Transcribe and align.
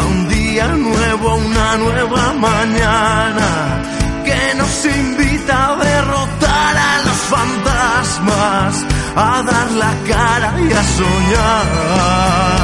Empieza 0.00 0.06
un 0.06 0.28
día 0.28 0.66
nuevo, 0.68 1.36
una 1.36 1.76
nueva 1.76 2.32
mañana 2.34 3.82
que 4.24 4.54
nos 4.56 4.86
invita 4.86 5.72
a 5.72 5.76
derrotar 5.76 6.76
a 6.76 7.02
los 7.04 7.16
fantasmas, 7.34 8.86
a 9.16 9.42
dar 9.42 9.70
la 9.72 9.94
cara 10.08 10.54
y 10.60 10.72
a 10.72 10.82
soñar. 10.82 12.59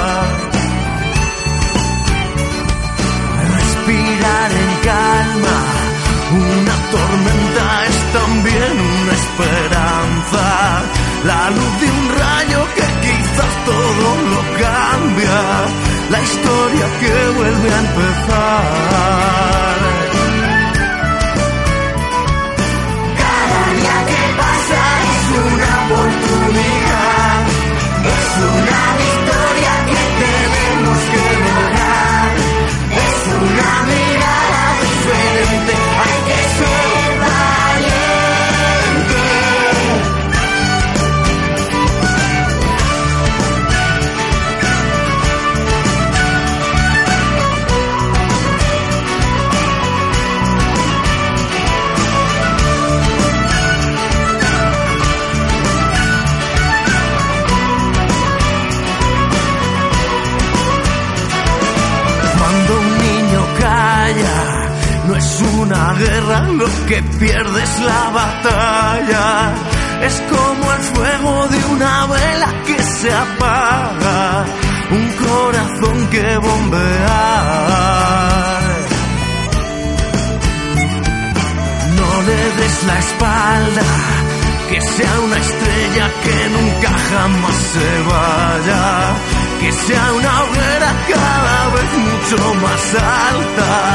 Empezar. 17.72 19.46
Cada 23.22 23.60
día 23.78 23.98
que 24.10 24.22
pasa 24.42 24.82
es 25.14 25.24
una 25.46 25.70
oportunidad, 25.84 27.38
es 28.14 28.26
una 28.54 28.82
victoria 29.04 29.74
que 29.90 30.02
tenemos 30.22 30.98
que 31.12 31.26
lograr, 31.46 32.30
es 33.04 33.18
una 33.42 33.70
mirada 33.90 34.35
es 65.16 65.42
una 65.60 65.94
guerra, 65.94 66.40
lo 66.48 66.66
que 66.86 67.02
pierde 67.18 67.62
es 67.62 67.80
la 67.80 68.10
batalla. 68.10 69.54
Es 70.02 70.22
como 70.30 70.72
el 70.72 70.82
fuego 70.94 71.48
de 71.48 71.64
una 71.74 72.06
vela 72.06 72.62
que 72.66 72.82
se 72.82 73.12
apaga, 73.12 74.44
un 74.90 75.12
corazón 75.26 76.06
que 76.08 76.36
bombea. 76.36 77.86
No 81.96 82.22
le 82.28 82.62
des 82.62 82.84
la 82.84 82.98
espalda, 82.98 83.88
que 84.68 84.80
sea 84.80 85.20
una 85.24 85.38
estrella 85.38 86.10
que 86.24 86.48
nunca 86.56 86.90
jamás 87.10 87.56
se 87.74 87.90
vaya, 88.12 88.84
que 89.60 89.72
sea 89.72 90.12
una 90.12 90.42
hoguera 90.42 90.90
cada 91.08 91.58
vez 91.74 91.90
mucho 92.06 92.54
más 92.54 92.84
alta, 92.94 93.85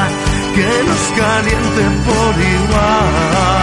que 0.62 0.84
nos 0.84 1.02
caliente 1.18 1.84
por 2.06 2.36
igual. 2.40 3.61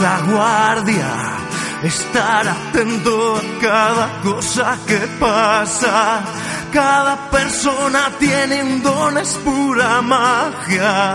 La 0.00 0.20
guardia, 0.20 1.12
estar 1.82 2.48
atento 2.48 3.36
a 3.36 3.60
cada 3.60 4.22
cosa 4.22 4.78
que 4.86 4.98
pasa. 5.18 6.22
Cada 6.72 7.30
persona 7.30 8.10
tiene 8.18 8.62
un 8.62 8.82
don, 8.82 9.16
es 9.18 9.34
pura 9.44 10.02
magia. 10.02 11.14